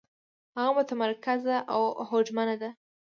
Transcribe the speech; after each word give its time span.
هغه 0.57 0.71
متمرکزه 0.77 1.55
او 1.73 1.83
هوډمنه 2.09 2.55
ده. 2.61 2.69